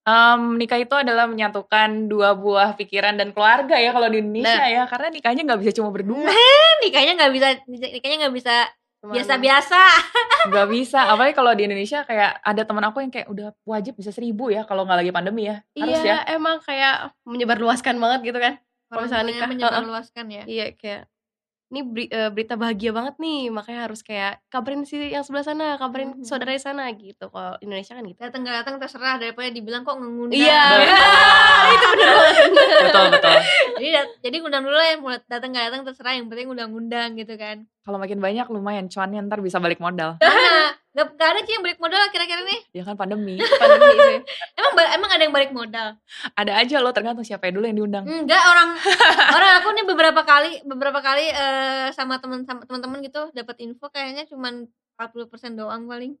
[0.00, 4.66] Em, nikah itu adalah menyatukan dua buah pikiran dan keluarga ya kalau di Indonesia Nah.
[4.66, 6.24] ya, karena nikahnya nggak bisa cuma berdua,
[6.82, 8.54] nikahnya nggak bisa nikahnya nggak bisa
[9.00, 9.80] biasa-biasa.
[10.52, 11.08] nggak bisa.
[11.08, 14.64] Apalagi kalau di Indonesia kayak ada teman aku yang kayak udah wajib bisa seribu ya
[14.68, 16.36] kalau nggak lagi pandemi ya, harus Iya, ya.
[16.36, 18.54] emang kayak menyebarluaskan banget gitu kan.
[18.90, 20.44] Kalau misalnya nikah, menyebarluaskan ya.
[20.44, 21.02] Iya kayak
[21.70, 25.78] ini beri- eh, berita bahagia banget nih, makanya harus kayak kabarin si yang sebelah sana,
[25.78, 26.26] kabarin Mhm.
[26.26, 27.30] saudara di sana gitu.
[27.30, 28.18] Kalau Indonesia kan gitu.
[28.18, 30.34] Datang nggak datang terserah daripada dibilang kok ngundang.
[30.34, 30.62] Iya,
[31.70, 32.34] itu bener banget.
[32.82, 33.36] Betul betul.
[33.76, 37.34] jadi dat- jadi undang dulu ya, mau datang nggak datang terserah yang penting undang-undang gitu
[37.34, 37.56] kan.
[37.80, 40.18] Kalau makin banyak lumayan cuannya ntar bisa balik modal.
[40.18, 40.74] Mana?
[40.90, 42.60] Nggak ada sih yang balik modal kira-kira nih.
[42.74, 43.38] Ya kan pandemi.
[43.38, 44.18] Pandemi sih.
[44.58, 45.94] Emang emang ada yang balik modal?
[46.34, 48.04] Ada aja loh tergantung siapa dulu yang diundang.
[48.10, 48.74] Enggak orang
[49.38, 53.86] orang aku nih beberapa kali beberapa kali eh, sama teman sama teman-teman gitu dapat info
[53.86, 54.66] kayaknya cuman
[54.98, 56.18] 40% doang paling.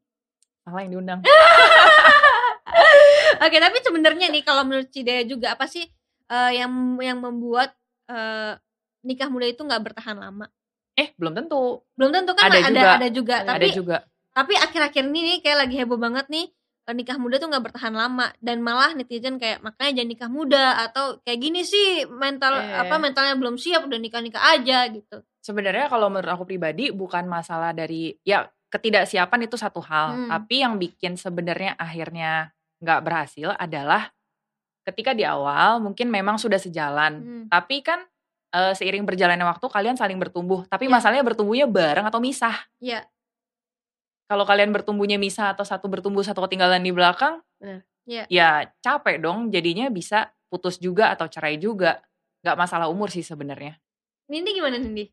[0.62, 1.20] Salah yang diundang.
[3.44, 5.90] Oke, tapi sebenarnya nih kalau menurut Cidea juga apa sih
[6.30, 6.70] eh, yang
[7.02, 7.74] yang membuat
[8.06, 8.54] eh,
[9.02, 10.46] nikah muda itu nggak bertahan lama?
[10.94, 11.82] Eh belum tentu.
[11.98, 12.90] Belum tentu kan Ada ada juga.
[12.94, 13.98] ada juga, Ada tapi juga.
[14.40, 16.48] Tapi akhir-akhir ini nih kayak lagi heboh banget nih
[16.88, 20.64] eh, nikah muda tuh nggak bertahan lama dan malah netizen kayak makanya jangan nikah muda
[20.80, 22.88] atau kayak gini sih mental Iya.
[22.88, 25.20] apa mentalnya belum siap udah nikah nikah aja gitu.
[25.40, 30.28] Sebenarnya kalau menurut aku pribadi bukan masalah dari ya ketidaksiapan itu satu hal, Hmm.
[30.30, 34.08] tapi yang bikin sebenarnya akhirnya nggak berhasil adalah
[34.80, 37.44] ketika di awal mungkin memang sudah sejalan, Hmm.
[37.52, 38.00] tapi kan
[38.50, 40.94] eh, seiring berjalannya waktu kalian saling bertumbuh, tapi Iya.
[40.98, 42.66] masalahnya bertumbuhnya bareng atau misah.
[42.82, 43.06] Iya.
[44.30, 47.82] Kalau kalian bertumbuhnya misah atau satu bertumbuh satu ketinggalan di belakang, Benar.
[48.06, 48.24] Iya.
[48.30, 49.50] ya capek dong.
[49.50, 51.98] Jadinya bisa putus juga atau cerai juga.
[52.46, 53.74] Nggak masalah umur sih sebenarnya.
[54.30, 55.10] Nindi gimana Nindi?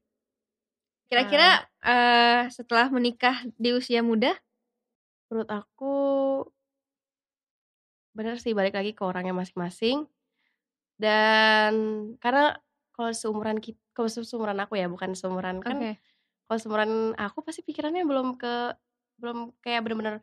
[1.10, 4.38] Kira-kira eh, setelah menikah di usia muda?
[5.34, 5.96] Menurut aku
[8.14, 10.06] bener sih balik lagi ke orangnya masing-masing.
[10.94, 11.74] Dan
[12.22, 12.54] karena
[12.94, 15.98] kalau seumuran kita, kalau se- seumuran aku ya, bukan seumuran kan.
[16.46, 18.78] Kalau seumuran aku pasti pikirannya belum ke
[19.18, 20.16] belum kayak bener-bener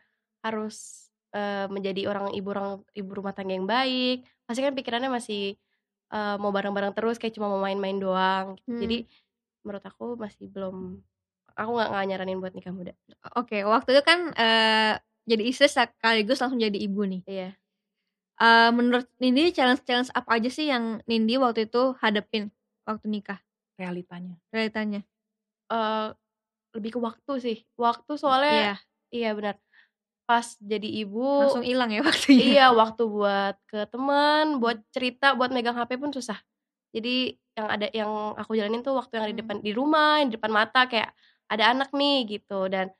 [0.44, 4.26] harus eh, menjadi orang ibu orang ibu rumah tangga yang baik.
[4.46, 5.58] Pasti kan pikirannya masih
[6.14, 8.54] eh, mau bareng-bareng terus kayak cuma mau main-main doang.
[8.58, 8.70] gitu.
[8.70, 8.80] Hmm.
[8.80, 8.96] Jadi
[9.64, 11.00] menurut aku masih belum
[11.54, 12.92] aku nggak nggak nyaranin buat nikah muda.
[13.38, 17.22] Oke, waktu itu kan eh, jadi istri sekaligus langsung jadi ibu nih.
[17.24, 17.50] Iya.
[18.34, 22.50] Eh, menurut Nindi challenge-challenge apa aja sih yang Nindi waktu itu hadapin
[22.82, 23.38] waktu nikah?
[23.78, 24.38] Realitanya.
[24.50, 25.02] Realitanya.
[25.64, 26.08] eh
[26.76, 27.56] lebih ke waktu sih.
[27.78, 28.76] Waktu soalnya Iya,
[29.14, 29.56] iya benar.
[30.28, 32.56] Pas jadi ibu langsung hilang ya waktunya.
[32.56, 36.38] iya waktu buat ke teman, buat cerita, buat megang HP pun susah.
[36.94, 39.42] Jadi yang ada yang aku jalanin tuh waktu yang ada di Hmm.
[39.44, 41.10] depan di rumah, yang di depan mata kayak
[41.50, 42.90] ada anak nih gitu dan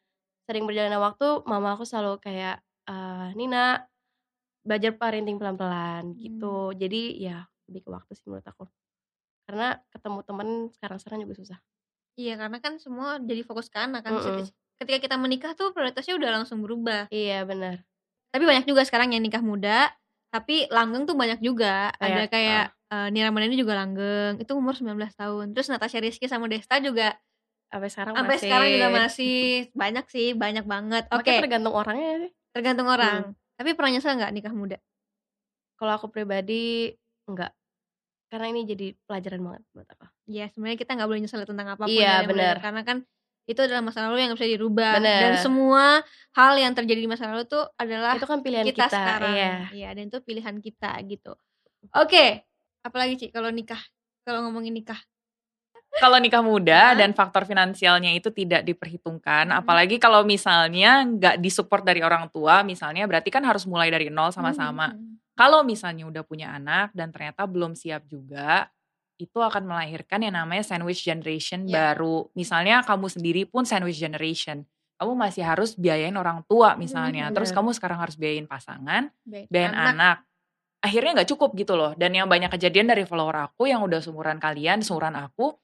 [0.48, 2.60] sering berjalannya waktu mama aku selalu kayak
[2.90, 3.82] eh Nina
[4.64, 6.72] belajar parenting pelan-pelan gitu.
[6.76, 8.64] Jadi ya lebih ke waktu sih menurut aku.
[9.48, 11.60] Karena ketemu temen sekarang-sekarang juga susah.
[12.14, 14.14] Iya, karena kan semua jadi fokus ke anak kan.
[14.14, 14.46] Mhm.
[14.78, 17.10] Ketika kita menikah tuh prioritasnya udah langsung berubah.
[17.10, 17.82] Iya, benar.
[18.34, 19.90] Tapi banyak juga sekarang yang nikah muda,
[20.34, 21.94] tapi langgeng tuh banyak juga.
[21.98, 25.54] Ada Kayak, eh, Nira juga langgeng, itu umur 19 tahun.
[25.54, 27.14] Terus Natasha Rizky sama Desta juga
[27.74, 29.34] Sampai sekarang sampai masih sekarang juga masih
[29.74, 31.02] banyak sih, banyak banget.
[31.10, 32.30] Oke, Makanya tergantung orangnya sih.
[32.54, 32.94] tergantung Hmm.
[32.94, 33.18] orang.
[33.58, 34.78] Tapi pernah nyesel nggak nikah muda?
[35.74, 36.94] Kalau aku pribadi
[37.26, 37.50] enggak.
[38.34, 40.06] Karena ini jadi pelajaran banget buat aku.
[40.26, 42.54] Ya sebenarnya kita nggak boleh nyesel tentang apa pun Iya, ya, yang benar.
[42.58, 42.96] udah- karena kan
[43.46, 45.20] itu adalah masa lalu yang nggak bisa dirubah Benar.
[45.22, 45.84] dan semua
[46.34, 49.34] hal yang terjadi di masa lalu tuh adalah Itu kan pilihan kita, kita, sekarang.
[49.38, 49.54] iya.
[49.70, 51.32] Iya, dan itu pilihan kita gitu.
[51.94, 52.42] Oke,
[52.82, 53.78] apalagi Ci kalau nikah?
[54.26, 54.98] Kalau ngomongin nikah.
[55.94, 59.62] Kalau nikah muda dan faktor finansialnya itu tidak diperhitungkan, Mhm.
[59.62, 64.34] apalagi kalau misalnya nggak disupport dari orang tua, misalnya berarti kan harus mulai dari nol
[64.34, 64.90] sama-sama.
[64.90, 65.13] Mhm.
[65.34, 68.70] Kalau misalnya udah punya anak dan ternyata belum siap juga,
[69.18, 71.94] itu akan melahirkan yang namanya sandwich generation Ya.
[71.94, 72.30] baru.
[72.34, 74.66] Misalnya kamu sendiri pun sandwich generation.
[74.98, 77.30] Kamu masih harus biayain orang tua misalnya.
[77.30, 80.22] Mhm, Terus kamu sekarang harus biayain pasangan, Baik, biayain anak.
[80.84, 81.96] Akhirnya nggak cukup gitu loh.
[81.98, 85.56] Dan yang banyak kejadian dari follower aku yang udah seumuran kalian, seumuran aku,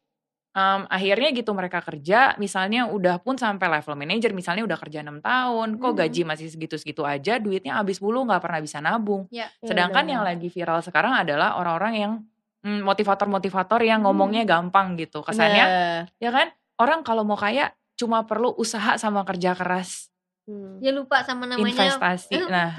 [0.50, 5.22] em, akhirnya gitu mereka kerja, misalnya udah pun sampai level manager, misalnya udah kerja 6
[5.22, 5.98] tahun, kok Mhm.
[6.02, 9.30] gaji masih segitu-segitu aja, duitnya habis mulu nggak pernah bisa nabung.
[9.30, 9.46] Ya.
[9.62, 10.14] Iya, Sedangkan benar.
[10.18, 12.12] yang lagi viral sekarang adalah orang-orang yang
[12.60, 14.12] mm, motivator-motivator yang Hmm.
[14.12, 15.24] ngomongnya gampang gitu.
[15.24, 16.02] Kesannya Benar.
[16.18, 20.09] ya kan orang kalau mau kaya cuma perlu usaha sama kerja keras,
[20.50, 20.82] Hmm.
[20.82, 22.34] Ya lupa sama namanya investasi.
[22.50, 22.74] Nah,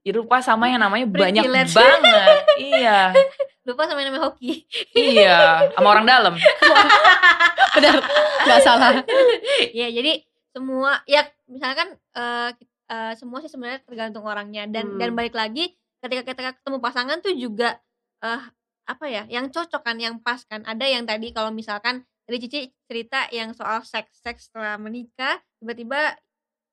[0.00, 2.38] ya lupa sama yang namanya banyak banget.
[2.56, 3.12] iya,
[3.68, 4.64] lupa sama yang namanya hoki.
[4.96, 6.34] iya, sama orang dalam.
[7.76, 7.96] Benar.
[8.40, 8.92] Nggak salah.
[9.70, 12.50] ya jadi semua ya misalkan eh,
[12.88, 14.98] eh, semua sih sebenarnya tergantung orangnya dan Hmm.
[14.98, 17.76] dan balik lagi ketika kita ketemu pasangan tuh juga
[18.20, 18.42] eh
[18.88, 22.60] apa ya yang cocok kan yang pas kan ada yang tadi kalau misalkan tadi Cici
[22.88, 26.16] cerita yang soal seks seks setelah menikah tiba-tiba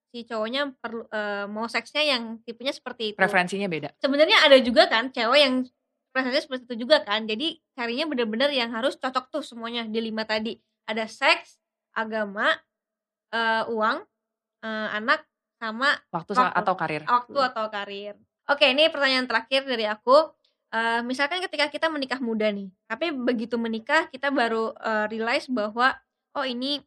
[0.08, 3.92] si cowoknya perlu eh, mau seksnya yang tipenya seperti itu Preferensinya beda.
[4.00, 5.56] sebenarnya ada juga kan cewek yang
[6.12, 10.24] preferensinya seperti itu juga kan jadi carinya bener-bener yang harus cocok tuh semuanya di lima
[10.24, 10.56] tadi
[10.88, 11.60] ada seks
[11.92, 12.56] agama
[13.36, 13.98] eh, uang
[14.64, 16.54] eh, anak sama Waktu Waktu.
[16.54, 17.02] atau karir.
[17.04, 18.14] waktu atau karir
[18.48, 20.36] oke ini pertanyaan terakhir dari aku
[20.68, 25.96] Eh, misalkan ketika kita menikah muda nih tapi begitu menikah kita baru eh, realize bahwa
[26.36, 26.84] oh ini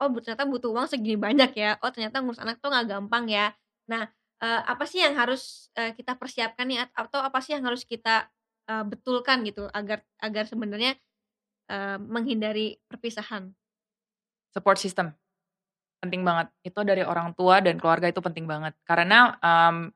[0.00, 1.76] oh ternyata butuh uang segini banyak ya.
[1.82, 3.52] Oh ternyata ngurus anak tuh nggak gampang ya.
[3.88, 4.08] Nah
[4.42, 7.84] eh, apa sih yang harus eh, kita persiapkan nih at- atau apa sih yang harus
[7.88, 8.28] kita
[8.68, 10.94] eh, betulkan gitu agar agar sebenarnya
[11.72, 13.50] eh, menghindari perpisahan?
[14.52, 15.12] Support system.
[16.00, 16.52] Penting banget.
[16.60, 18.76] Itu dari orang tua dan keluarga itu penting banget.
[18.84, 19.88] Karena em,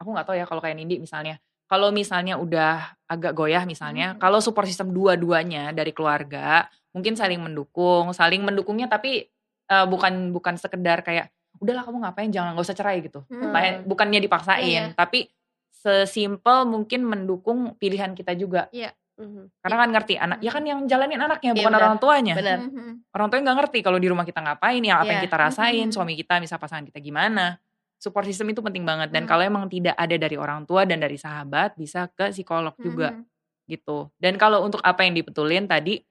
[0.00, 1.36] aku nggak tahu ya kalau kayak Nindi misalnya.
[1.68, 4.20] Kalau misalnya udah agak goyah misalnya Mhm.
[4.20, 9.24] kalau support system dua-duanya dari keluarga mungkin saling mendukung saling mendukungnya tapi
[9.72, 13.86] eh, bukan bukan sekedar kayak udahlah kamu ngapain jangan nggak usah cerai gitu Hmm.
[13.86, 14.92] Bukannya dipaksain iya.
[14.92, 15.32] tapi
[15.72, 18.68] sesimpel mungkin mendukung pilihan kita juga
[19.12, 19.60] Mhm.
[19.60, 21.82] karena kan ngerti anak ya kan yang jalanin anaknya Iya, bukan benar.
[21.84, 22.58] orang tuanya Benar.
[22.64, 22.92] Mhm.
[23.12, 25.26] orang tuanya nggak ngerti kalau di rumah kita ngapain ya apa yang Iya.
[25.28, 25.94] kita rasain Mhm.
[25.94, 27.60] suami kita misal pasangan kita gimana
[28.00, 29.28] support system itu penting banget dan Mhm.
[29.28, 33.22] kalau emang tidak ada dari orang tua dan dari sahabat bisa ke psikolog juga Mhm.
[33.68, 36.02] gitu dan kalau untuk apa yang dibetulin tadi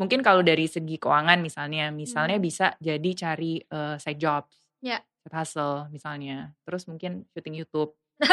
[0.00, 2.42] mungkin kalau dari segi keuangan misalnya misalnya Mhm.
[2.42, 5.04] bisa jadi cari eh, side jobs Ya.
[5.20, 7.92] side hustle misalnya terus mungkin syuting YouTube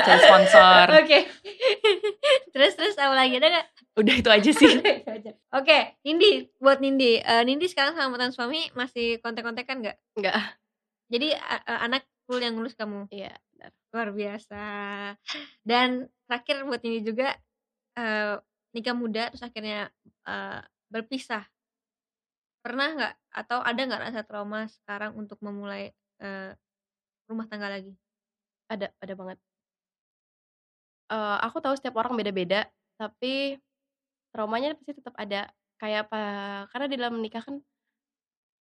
[0.00, 1.18] cari sponsor Oke.
[2.52, 3.66] terus terus apa lagi ada nggak?
[3.94, 4.72] udah itu aja sih.
[5.58, 9.96] Oke, Nindi, buat Nindi, Eh, Nindi sekarang sama mantan suami masih kontak-kontakan nggak?
[10.14, 10.34] Enggak.
[11.06, 13.30] Jadi a- anak full yang ngurus kamu, Iya,
[13.90, 14.64] luar biasa.
[15.60, 17.34] Dan terakhir buat Nindi juga
[17.94, 18.34] eh,
[18.74, 19.88] nikah muda terus akhirnya
[20.26, 20.60] eh,
[20.90, 21.46] berpisah.
[22.64, 26.50] Pernah nggak atau ada nggak rasa trauma sekarang untuk memulai eh,
[27.30, 27.94] rumah tangga lagi?
[28.68, 29.38] Ada, ada banget.
[31.12, 32.64] Eh, aku tahu setiap orang beda-beda,
[32.96, 33.60] tapi
[34.32, 35.46] traumanya pasti tetap ada.
[35.78, 36.22] Kayak apa?
[36.72, 37.56] Karena di dalam menikah kan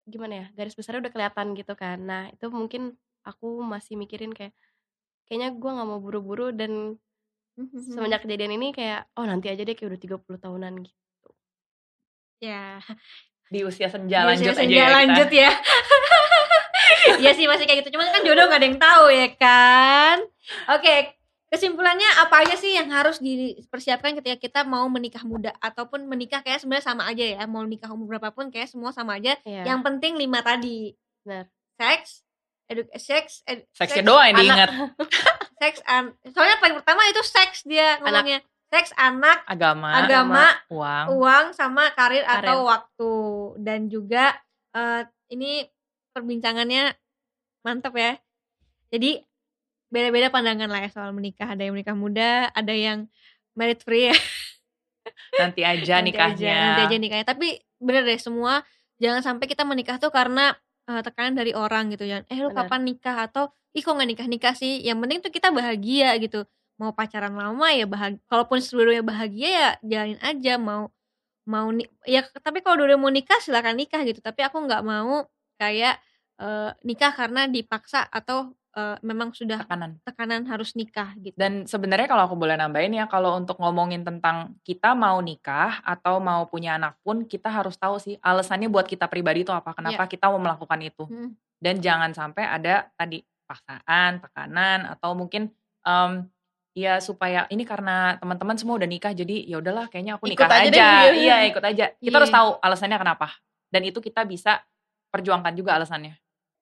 [0.08, 0.46] gimana ya?
[0.56, 1.98] Garis besarnya udah kelihatan gitu kan.
[2.02, 4.56] Nah, itu mungkin aku masih mikirin kayak
[5.28, 6.96] kayaknya gua nggak mau buru-buru dan
[7.68, 11.28] semenjak kejadian ini kayak oh nanti aja deh kayak udah 30 tahunan gitu.
[12.40, 12.80] ya
[13.50, 14.96] di usia senja Di lanjut usia aja senja ya kita.
[14.96, 15.50] lanjut ya.
[17.18, 17.98] Iya sih masih kayak gitu.
[17.98, 20.16] Cuman kan jodoh gak ada yang tahu ya kan.
[20.70, 21.18] Oke,
[21.50, 26.62] kesimpulannya apa aja sih yang harus dipersiapkan ketika kita mau menikah muda ataupun menikah kayak
[26.62, 27.42] sebenarnya sama aja ya.
[27.50, 29.34] Mau nikah umur berapapun kayak semua sama aja.
[29.42, 29.66] Iya.
[29.66, 30.94] Yang penting lima tadi.
[31.26, 31.50] Benar.
[31.74, 32.22] Seks,
[32.70, 34.70] edu seks, ed seksnya seks, doang yang diingat
[35.60, 41.06] seks an soalnya paling pertama itu seks dia ngomongnya seks, anak, agama, agama, uang.
[41.18, 42.46] uang sama karir, Karir.
[42.46, 43.14] atau waktu.
[43.58, 44.38] Dan juga
[44.70, 45.02] eh,
[45.34, 45.66] ini
[46.14, 46.94] perbincangannya
[47.66, 48.14] mantap ya.
[48.94, 49.18] Jadi
[49.90, 51.50] beda-beda pandangan lah ya soal menikah.
[51.50, 53.10] Ada yang menikah muda, ada yang
[53.58, 54.16] married free ya.
[55.42, 56.54] Nanti aja Nanti nikahnya.
[56.54, 57.26] aja, nanti aja nikahnya.
[57.26, 58.62] Tapi bener deh semua
[59.02, 60.54] jangan sampai kita menikah tuh karena
[60.90, 62.26] eh, tekanan dari orang gitu ya.
[62.26, 62.66] Eh lu Bener.
[62.66, 63.44] kapan nikah atau
[63.76, 64.82] ih kok nggak nikah nikah sih?
[64.82, 66.44] Yang penting tuh kita bahagia gitu.
[66.80, 68.20] Mau pacaran lama ya bahagia.
[68.30, 70.52] Kalaupun sebelumnya bahagia ya jalanin aja.
[70.58, 70.90] Mau
[71.48, 71.68] mau
[72.06, 74.20] ya tapi kalau udah mau nikah silakan nikah gitu.
[74.22, 75.26] Tapi aku nggak mau
[75.60, 76.02] kayak
[76.40, 79.98] eh, nikah karena dipaksa atau eh, memang sudah Tekanan.
[80.02, 81.34] tekanan harus nikah gitu.
[81.34, 86.18] Dan sebenarnya kalau aku boleh nambahin ya, kalau untuk ngomongin tentang kita mau nikah atau
[86.18, 90.06] mau punya anak pun kita harus tahu sih alasannya buat kita pribadi itu apa, kenapa
[90.06, 91.04] kita mau melakukan itu.
[91.04, 91.34] Hmm.
[91.58, 95.50] Dan jangan sampai ada tadi paksaan, tekanan atau mungkin
[95.82, 96.12] em,
[96.70, 100.48] ya supaya ini karena teman-teman semua udah nikah jadi ya udahlah kayaknya aku Ikut nikah
[100.54, 100.70] aja aja.
[100.70, 101.12] deh, iya.
[101.18, 101.84] Iya, ikut aja.
[101.98, 102.16] Kita Iya.
[102.22, 103.26] harus tahu alasannya kenapa.
[103.66, 104.62] Dan itu kita bisa
[105.10, 106.14] perjuangkan juga alasannya.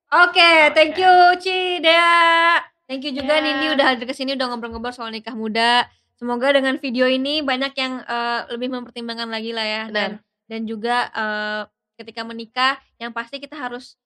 [0.08, 1.04] Oke, thank Oke.
[1.04, 2.56] you Ci Dea.
[2.88, 3.44] Thank you juga Ya.
[3.44, 5.84] Nindi udah hadir ke sini udah ngobrol-ngobrol soal nikah muda.
[6.16, 10.10] Semoga dengan video ini banyak yang eh, lebih mempertimbangkan lagi lah ya dan
[10.48, 11.62] dan juga eh,
[12.00, 14.00] ketika menikah yang pasti kita harus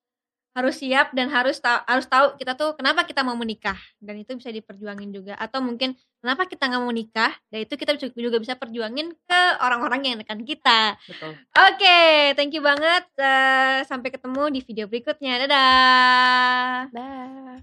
[0.53, 4.37] harus siap dan harus tahu harus tahu kita tuh kenapa kita mau menikah dan itu
[4.37, 8.53] bisa diperjuangin juga atau mungkin kenapa kita nggak mau nikah dan itu kita juga bisa
[8.53, 10.95] perjuangin ke orang-orang yang dekat kita.
[11.09, 11.33] Betul.
[11.51, 12.01] Oke,
[12.37, 13.03] thank you banget.
[13.17, 15.43] Eh, sampai ketemu di video berikutnya.
[15.43, 16.93] Dadah.
[16.93, 17.57] Dah.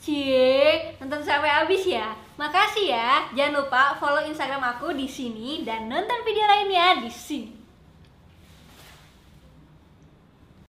[0.00, 2.16] Cie, nonton sampai habis ya.
[2.40, 3.28] Makasih ya.
[3.36, 7.59] Jangan lupa follow Instagram aku di sini dan nonton video lainnya di sini.